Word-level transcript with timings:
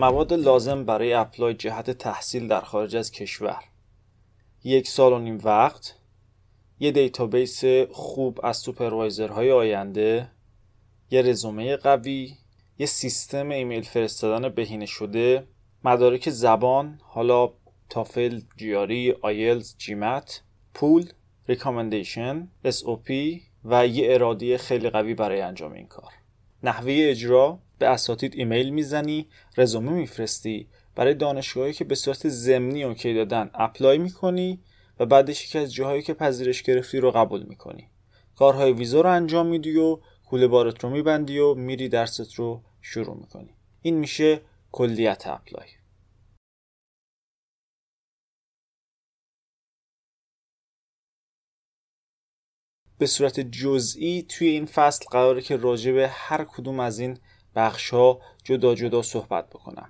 مواد 0.00 0.32
لازم 0.32 0.84
برای 0.84 1.12
apply 1.12 1.54
جهت 1.54 1.90
تحصیل 1.90 2.48
در 2.48 2.60
خارج 2.60 2.96
از 2.96 3.12
کشور. 3.12 3.64
یک 4.64 4.88
سال 4.88 5.12
و 5.12 5.18
نیم 5.18 5.38
وقت 5.44 5.94
یه 6.78 6.90
database 6.90 7.64
خوب 7.92 8.40
از 8.42 8.56
supervisor 8.56 9.36
های 9.36 9.52
آینده 9.52 10.30
یه 11.10 11.22
رزومه 11.22 11.76
قوی 11.76 12.34
یه 12.78 12.86
سیستم 12.86 13.50
ایمیل 13.50 13.82
فرستادن 13.82 14.48
بهینه 14.48 14.86
شده 14.86 15.46
مدارک 15.84 16.30
زبان 16.30 17.00
حالا 17.02 17.52
TOEFL 17.88 18.40
GRE 18.56 19.14
IELTS 19.22 19.74
GMAT 19.78 20.42
پول 20.74 21.12
recommendation 21.48 22.48
SOP 22.64 23.10
و 23.64 23.86
یه 23.86 24.14
اراده 24.14 24.58
خیلی 24.58 24.90
قوی 24.90 25.14
برای 25.14 25.40
انجام 25.40 25.72
این 25.72 25.86
کار. 25.86 26.12
نحوه 26.62 26.92
اجرا 26.98 27.58
به 27.80 27.88
اساتید 27.88 28.34
ایمیل 28.34 28.70
می‌زنی 28.70 29.28
رزومه 29.56 29.92
میفرستی. 29.92 30.68
برای 30.94 31.14
دانشگاهی 31.14 31.72
که 31.72 31.84
به 31.84 31.94
صورت 31.94 32.28
ضمنی 32.28 32.84
OK 32.84 33.14
دادن 33.14 33.50
apply 33.54 33.98
می‌کنی 33.98 34.62
و 35.00 35.06
بعدش 35.06 35.44
یکی 35.44 35.58
از 35.58 35.74
جاهایی 35.74 36.02
که 36.02 36.14
پذیرش 36.14 36.62
گرفتی 36.62 36.98
رو 36.98 37.10
قبول 37.10 37.42
می‌کنی. 37.42 37.90
کارهای 38.36 38.72
ویزا 38.72 39.00
رو 39.00 39.10
انجام 39.10 39.46
میدی 39.46 39.76
و 39.76 39.98
کوله 40.26 40.46
بارت 40.46 40.84
رو 40.84 40.90
میبندی 40.90 41.38
و 41.38 41.54
میری 41.54 41.88
درست 41.88 42.34
رو 42.34 42.62
شروع 42.80 43.16
می‌کنی. 43.16 43.54
این 43.82 43.98
میشه 43.98 44.40
کلیت 44.72 45.26
apply. 45.26 45.68
به 52.98 53.06
صورت 53.06 53.40
جزئی 53.40 54.22
توی 54.22 54.48
این 54.48 54.66
فصل 54.66 55.04
قراره 55.10 55.40
که 55.42 55.56
راجع 55.56 55.92
به 55.92 56.08
هر 56.08 56.44
کدوم 56.44 56.80
از 56.80 56.98
این 56.98 57.18
بخش 57.56 57.90
ها 57.90 58.20
جدا 58.44 58.74
جدا 58.74 59.02
صحبت 59.02 59.48
بکنم. 59.48 59.88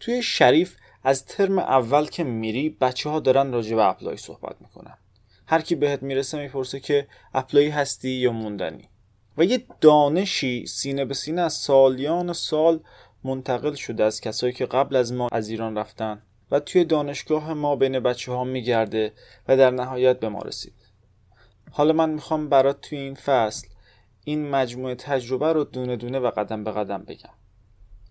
توی 0.00 0.22
شریف 0.22 0.76
از 1.04 1.26
ترم 1.26 1.58
اول 1.58 2.06
که 2.06 2.24
میری 2.24 2.70
بچه 2.70 3.10
ها 3.10 3.20
دارن 3.20 3.52
راجع 3.52 3.76
به 3.76 3.84
اپلای 3.84 4.16
صحبت 4.16 4.56
می‌کنن. 4.60 4.98
هر 5.46 5.60
کی 5.60 5.74
بهت 5.74 6.02
می‌رسه 6.02 6.38
می‌پرسه 6.38 6.80
که 6.80 7.08
اپلای 7.34 7.68
هستی 7.68 8.10
یا 8.10 8.32
موندنی. 8.32 8.88
و 9.38 9.44
یه 9.44 9.64
دانشی 9.80 10.66
سینه 10.66 11.04
به 11.04 11.14
سینه 11.14 11.42
از 11.42 11.52
سالیان 11.52 12.32
سال 12.32 12.80
منتقل 13.24 13.74
شده 13.74 14.04
از 14.04 14.20
کسایی 14.20 14.52
که 14.52 14.66
قبل 14.66 14.96
از 14.96 15.12
ما 15.12 15.28
از 15.32 15.48
ایران 15.48 15.78
رفتن 15.78 16.22
و 16.50 16.60
توی 16.60 16.84
دانشگاه 16.84 17.54
ما 17.54 17.76
بین 17.76 18.00
بچه 18.00 18.32
ها 18.32 18.44
میگرده 18.44 19.12
و 19.48 19.56
در 19.56 19.70
نهایت 19.70 20.20
به 20.20 20.28
ما 20.28 20.42
رسید. 20.42 20.74
حالا 21.70 21.92
من 21.92 22.10
می‌خوام 22.10 22.48
برات 22.48 22.80
توی 22.80 22.98
این 22.98 23.14
فصل 23.14 23.68
این 24.24 24.50
مجموعه 24.50 24.94
تجربه 24.94 25.52
رو 25.52 25.64
دونه 25.64 25.96
دونه 25.96 26.18
و 26.18 26.30
قدم 26.30 26.64
به 26.64 26.72
قدم 26.72 27.02
بگم. 27.02 27.30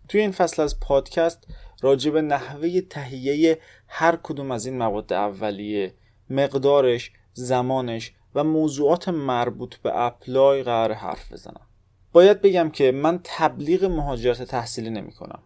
توی 0.08 0.22
این 0.22 0.32
فصل 0.32 0.62
از 0.62 0.80
پادکست 0.80 1.48
راجع 1.82 2.12
به 2.12 2.22
نحوه 2.22 2.82
تهیه 2.82 3.60
هر 3.88 4.16
کدوم 4.24 4.52
از 4.52 4.66
این 4.66 4.78
مواد 4.78 5.14
اولیه 5.14 5.94
مقدارش 6.30 7.12
زمانش 7.34 8.14
و 8.36 8.44
موضوعات 8.44 9.10
مربوط 9.10 9.76
به 9.76 9.92
اپلای 9.96 10.64
قرار 10.64 10.94
حرف 10.94 11.32
بزنم. 11.32 11.68
باید 12.12 12.42
بگم 12.42 12.70
که 12.70 12.92
من 12.92 13.20
تبلیغ 13.24 13.84
مهاجرت 13.84 14.44
تحصیلی 14.44 14.90
نمی 14.90 15.12
کنم. 15.12 15.40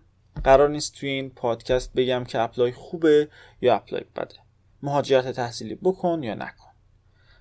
قرار 0.43 0.69
نیست 0.69 0.95
توی 0.95 1.09
این 1.09 1.29
پادکست 1.29 1.93
بگم 1.93 2.23
که 2.23 2.39
اپلای 2.39 2.71
خوبه 2.71 3.29
یا 3.61 3.75
اپلای 3.75 4.03
بده. 4.15 4.35
مهاجرت 4.81 5.27
تحصیلی 5.27 5.75
بکن 5.75 6.23
یا 6.23 6.35
نکن. 6.35 6.71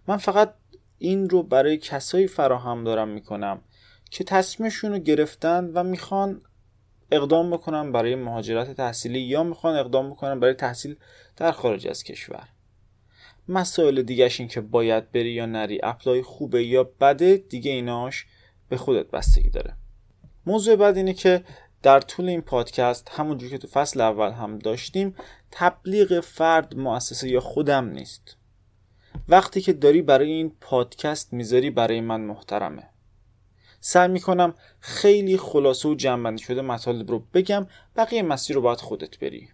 من 0.08 0.16
فقط 0.16 0.54
این 0.98 1.30
رو 1.30 1.42
برای 1.42 1.76
کسایی 1.78 2.26
فراهم 2.26 2.84
دارم 2.84 3.08
می‌کنم 3.08 3.62
که 4.10 4.24
تصمیمشون 4.24 4.92
رو 4.92 4.98
گرفتن 4.98 5.70
و 5.74 5.82
می‌خوان 5.82 6.42
اقدام 7.10 7.50
بکنن 7.50 7.92
برای 7.92 8.14
مهاجرت 8.14 8.70
تحصیلی 8.70 9.20
یا 9.20 9.42
می‌خوان 9.42 9.76
اقدام 9.76 10.10
بکنن 10.10 10.40
برای 10.40 10.54
تحصیل 10.54 10.96
در 11.36 11.52
خارج 11.52 11.88
از 11.88 12.02
کشور. 12.02 12.48
مسائل 13.48 14.02
دیگهش 14.02 14.40
این 14.40 14.48
که 14.48 14.60
باید 14.60 15.12
بری 15.12 15.32
یا 15.32 15.46
نری 15.46 15.80
اپلای 15.82 16.22
خوبه 16.22 16.64
یا 16.64 16.84
بده 17.00 17.36
دیگه 17.36 17.70
ایناش 17.70 18.26
به 18.68 18.76
خودت 18.76 19.10
بستگی 19.10 19.50
داره. 19.50 19.74
موضوع 20.46 20.76
بعد 20.76 20.96
اینه 20.96 21.12
که 21.12 21.44
در 21.82 22.00
طول 22.00 22.28
این 22.28 22.40
پادکست 22.40 23.10
همونجور 23.12 23.50
که 23.50 23.58
تو 23.58 23.68
فصل 23.68 24.00
اول 24.00 24.30
هم 24.30 24.58
داشتیم 24.58 25.14
تبلیغ 25.50 26.20
فرد 26.20 26.76
مؤسسه 26.76 27.28
یا 27.28 27.40
خودم 27.40 27.88
نیست. 27.88 28.36
وقتی 29.28 29.60
که 29.60 29.72
داری 29.72 30.02
برای 30.02 30.30
این 30.30 30.52
پادکست 30.60 31.32
می‌ذاری 31.32 31.70
برای 31.70 32.00
من 32.00 32.20
محترمه. 32.20 32.82
سعی 33.80 34.08
می‌کنم 34.08 34.54
خیلی 34.80 35.36
خلاصه 35.36 35.88
و 35.88 35.94
جنبندی 35.94 36.42
شده 36.42 36.62
مطالب 36.62 37.10
رو 37.10 37.18
بگم 37.34 37.66
بقیه 37.96 38.22
مسیر 38.22 38.56
رو 38.56 38.62
باید 38.62 38.78
خودت 38.80 39.18
بری. 39.18 39.48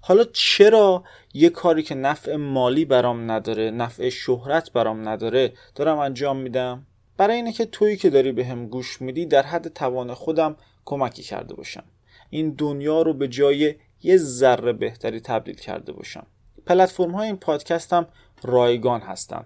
حالا 0.00 0.24
چرا 0.24 1.04
یه 1.34 1.50
کاری 1.50 1.82
که 1.82 1.94
نفع 1.94 2.36
مالی 2.36 2.84
برام 2.84 3.30
نداره 3.30 3.70
نفع 3.70 4.08
شهرت 4.08 4.72
برام 4.72 5.08
نداره 5.08 5.52
دارم 5.74 5.98
انجام 5.98 6.36
میدم؟ 6.36 6.86
برای 7.16 7.36
اینه 7.36 7.52
که 7.52 7.64
تویی 7.64 7.96
که 7.96 8.10
داری 8.10 8.32
بهم 8.32 8.66
گوش 8.66 9.02
میدی 9.02 9.26
در 9.26 9.42
حد 9.42 9.68
توان 9.68 10.14
خودم 10.14 10.56
کمکی 10.84 11.22
کرده 11.22 11.54
باشم. 11.54 11.84
این 12.30 12.50
دنیا 12.50 13.02
رو 13.02 13.14
به 13.14 13.28
جای 13.28 13.74
یه 14.02 14.16
ذره 14.16 14.72
بهتری 14.72 15.20
تبدیل 15.20 15.56
کرده 15.56 15.92
باشم. 15.92 16.26
پلتفرم 16.66 17.10
های 17.10 17.26
این 17.26 17.36
پادکست 17.36 17.92
هم 17.92 18.06
رایگان 18.42 19.00
هستن. 19.00 19.44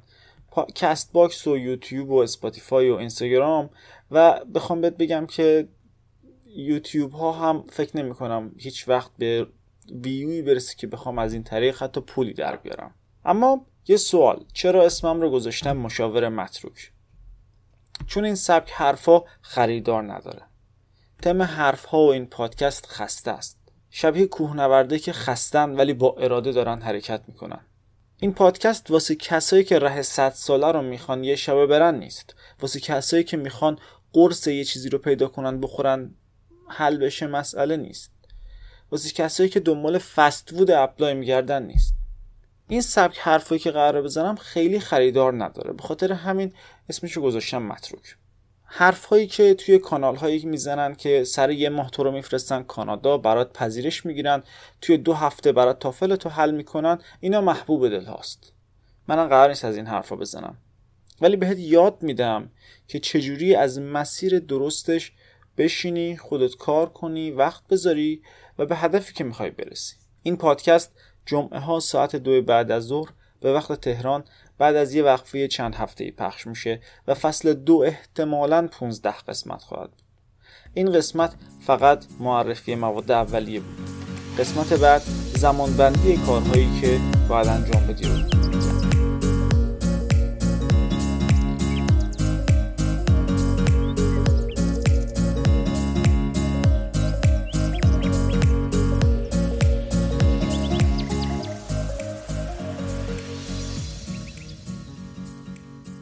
کست 0.74 1.12
باکس 1.12 1.46
و 1.46 1.56
یوتیوب 1.56 2.10
و 2.10 2.16
اسپاتیفای 2.16 2.90
و 2.90 2.94
اینستاگرام 2.94 3.70
و 4.10 4.44
بخوام 4.54 4.80
بهت 4.80 4.96
بگم 4.96 5.26
که 5.26 5.68
یوتیوب 6.46 7.12
ها 7.12 7.32
هم 7.32 7.64
فکر 7.68 7.96
نمی 7.96 8.14
کنم 8.14 8.52
هیچ 8.58 8.88
وقت 8.88 9.10
به 9.18 9.46
ویوی 10.02 10.42
برسه 10.42 10.74
که 10.76 10.86
بخوام 10.86 11.18
از 11.18 11.32
این 11.32 11.42
طریق 11.42 11.82
حتی 11.82 12.00
پولی 12.00 12.34
در 12.34 12.56
بیارم. 12.56 12.94
اما 13.24 13.66
یه 13.88 13.96
سوال 13.96 14.44
چرا 14.52 14.84
اسمم 14.84 15.20
رو 15.20 15.30
گذاشتم 15.30 15.76
مشاور 15.76 16.28
متروک؟ 16.28 16.92
چون 18.06 18.24
این 18.24 18.34
سبک 18.34 18.70
حرفا 18.70 19.22
خریدار 19.40 20.12
نداره. 20.12 20.42
تم 21.22 21.42
حرفها 21.42 21.98
و 21.98 22.12
این 22.12 22.26
پادکست 22.26 22.86
خسته 22.86 23.30
است. 23.30 23.59
شبیه 23.90 24.26
کوهنورده 24.26 24.98
که 24.98 25.12
خستن 25.12 25.70
ولی 25.70 25.94
با 25.94 26.14
اراده 26.18 26.52
دارن 26.52 26.82
حرکت 26.82 27.20
می‌کنن. 27.28 27.60
این 28.20 28.32
پادکست 28.32 28.90
واسه 28.90 29.14
کسایی 29.14 29.64
که 29.64 29.78
ره 29.78 30.02
صد 30.02 30.32
ساله 30.32 30.72
رو 30.72 30.82
می‌خوان 30.82 31.24
یه 31.24 31.36
شبه 31.36 31.66
برن 31.66 31.94
نیست. 31.94 32.34
واسه 32.60 32.80
کسایی 32.80 33.24
که 33.24 33.36
می‌خوان 33.36 33.78
قرص 34.12 34.46
یه 34.46 34.64
چیزی 34.64 34.88
رو 34.88 34.98
پیدا 34.98 35.28
کنن 35.28 35.60
بخورن 35.60 36.14
حل 36.68 36.96
بشه 36.96 37.26
مسئله 37.26 37.76
نیست. 37.76 38.12
واسه 38.90 39.10
کسایی 39.10 39.48
که 39.48 39.60
دنبال 39.60 39.98
فست 39.98 40.52
وود 40.52 40.70
اپلای 40.70 41.14
میگردن 41.14 41.62
نیست. 41.62 41.94
این 42.68 42.80
سبک 42.80 43.18
حرفایی 43.18 43.58
که 43.58 43.70
قرار 43.70 44.02
بزنم 44.02 44.36
خیلی 44.36 44.80
خریدار 44.80 45.44
نداره. 45.44 45.72
به 45.72 45.82
خاطر 45.82 46.12
همین 46.12 46.52
اسمشو 46.88 47.20
گذاشتم 47.20 47.62
متروک. 47.62 48.16
حرف 48.72 49.04
هایی 49.04 49.26
که 49.26 49.54
توی 49.54 49.78
کانال 49.78 50.16
هایی 50.16 50.44
می‌زنن 50.44 50.94
که 50.94 51.24
سر 51.24 51.50
یه 51.50 51.68
ماه 51.68 51.90
تو 51.90 52.04
رو 52.04 52.12
میفرستن 52.12 52.62
کانادا 52.62 53.18
برات 53.18 53.52
پذیرش 53.52 54.06
می‌گیرن 54.06 54.42
توی 54.80 54.96
دو 54.98 55.14
هفته 55.14 55.52
برات 55.52 55.78
تافل 55.78 56.16
تو 56.16 56.28
حل 56.28 56.50
می‌کنن 56.50 56.98
اینا 57.20 57.40
محبوب 57.40 57.88
دل 57.88 58.04
هاست. 58.04 58.52
منم 59.08 59.28
قرار 59.28 59.48
نیست 59.48 59.64
از 59.64 59.76
این 59.76 59.86
حرفا 59.86 60.16
بزنم. 60.16 60.58
ولی 61.20 61.36
بهت 61.36 61.58
یاد 61.58 62.02
میدم 62.02 62.50
که 62.88 62.98
چجوری 62.98 63.54
از 63.54 63.80
مسیر 63.80 64.38
درستش 64.38 65.12
بشینی 65.58 66.16
خودت 66.16 66.56
کار 66.56 66.88
کنی 66.88 67.30
وقت 67.30 67.66
بذاری 67.66 68.22
و 68.58 68.66
به 68.66 68.76
هدفی 68.76 69.14
که 69.14 69.24
می‌خوای 69.24 69.50
برسی. 69.50 69.96
این 70.22 70.36
پادکست 70.36 70.92
جمعه 71.26 71.58
ها 71.58 71.80
ساعت 71.80 72.16
دو 72.16 72.42
بعد 72.42 72.70
از 72.70 72.84
ظهر 72.84 73.12
به 73.40 73.52
وقت 73.52 73.72
تهران 73.72 74.24
بعد 74.60 74.76
از 74.76 74.94
یه 74.94 75.02
وقفه 75.02 75.48
چند 75.48 75.74
هفته 75.74 76.04
ای 76.04 76.10
پخش 76.10 76.46
میشه 76.46 76.80
و 77.08 77.14
فصل 77.14 77.52
دو 77.54 77.82
احتمالا 77.86 78.68
15 78.72 79.14
قسمت 79.28 79.62
خواهد 79.62 79.90
بود. 79.90 80.02
این 80.74 80.92
قسمت 80.92 81.34
فقط 81.66 82.04
معرفی 82.18 82.74
مواد 82.74 83.10
اولیه 83.10 83.60
بود. 83.60 83.90
قسمت 84.38 84.72
بعد 84.72 85.02
زمانبندی 85.36 86.16
کارهایی 86.16 86.80
که 86.80 87.00
باید 87.28 87.46
انجام 87.46 87.86
بدی 87.86 88.04
رو 88.04 88.79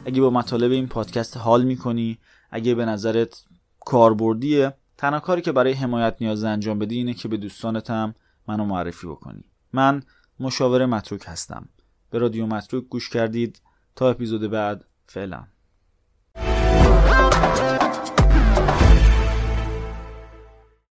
اگه 0.09 0.21
با 0.21 0.29
مطالب 0.29 0.71
این 0.71 0.87
پادکست 0.87 1.37
حال 1.37 1.63
می‌کنی 1.63 2.19
اگه 2.51 2.75
به 2.75 2.85
نظرت 2.85 3.43
کاربردیه 3.79 4.73
تنها 4.97 5.19
کاری 5.19 5.41
که 5.41 5.51
برای 5.51 5.73
حمایت 5.73 6.15
نیاز 6.21 6.43
انجام 6.43 6.79
بدی 6.79 6.95
اینه 6.95 7.13
که 7.13 7.27
به 7.27 7.37
دوستانت 7.37 7.89
هم 7.89 8.15
منو 8.47 8.65
معرفی 8.65 9.07
بکنی. 9.07 9.43
من 9.73 10.03
مشاور 10.39 10.85
متروک 10.85 11.23
هستم. 11.25 11.69
به 12.09 12.17
رادیو 12.17 12.45
متروک 12.45 12.83
گوش 12.83 13.09
کردید. 13.09 13.61
تا 13.95 14.09
اپیزود 14.09 14.51
بعد 14.51 14.85
فعلا. 15.05 15.43